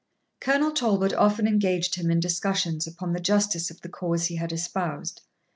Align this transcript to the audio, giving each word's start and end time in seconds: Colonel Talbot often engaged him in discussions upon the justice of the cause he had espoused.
Colonel 0.39 0.71
Talbot 0.71 1.13
often 1.13 1.45
engaged 1.47 1.93
him 1.93 2.09
in 2.09 2.19
discussions 2.19 2.87
upon 2.87 3.13
the 3.13 3.19
justice 3.19 3.69
of 3.69 3.81
the 3.81 3.89
cause 3.89 4.25
he 4.25 4.37
had 4.37 4.51
espoused. 4.51 5.21